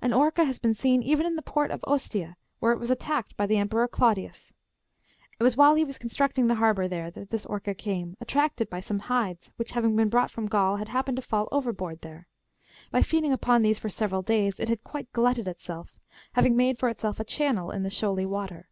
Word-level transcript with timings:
An 0.00 0.12
orca 0.12 0.44
has 0.44 0.58
been 0.58 0.74
seen 0.74 1.04
even 1.04 1.24
in 1.24 1.36
the 1.36 1.40
port 1.40 1.70
of 1.70 1.84
Ostia, 1.86 2.36
where 2.58 2.72
it 2.72 2.80
was 2.80 2.90
attacked 2.90 3.36
by 3.36 3.46
the 3.46 3.58
Emperor 3.58 3.86
Claudius. 3.86 4.52
It 5.38 5.44
was 5.44 5.56
while 5.56 5.76
he 5.76 5.84
was 5.84 5.98
constructing 5.98 6.48
the 6.48 6.56
harbour 6.56 6.86
^^ 6.86 6.90
there 6.90 7.12
that 7.12 7.30
this 7.30 7.46
orca 7.46 7.72
came, 7.72 8.16
attracted 8.20 8.68
by 8.68 8.80
some 8.80 8.98
hides 8.98 9.52
which, 9.54 9.70
having 9.70 9.94
been 9.94 10.08
brought 10.08 10.32
from 10.32 10.48
Gaul, 10.48 10.78
had 10.78 10.88
happened 10.88 11.14
to 11.18 11.22
fall 11.22 11.48
overboard 11.52 11.98
^^ 11.98 12.00
there. 12.00 12.26
By 12.90 13.02
feeding 13.02 13.32
upon 13.32 13.62
these 13.62 13.78
for 13.78 13.88
several 13.88 14.20
days 14.22 14.58
it 14.58 14.68
had 14.68 14.82
quite 14.82 15.12
glutted 15.12 15.46
itself, 15.46 15.96
having 16.32 16.56
made 16.56 16.80
for 16.80 16.88
itself 16.88 17.20
a 17.20 17.24
channel 17.24 17.70
in 17.70 17.84
the 17.84 17.88
shoaly 17.88 18.26
water. 18.26 18.68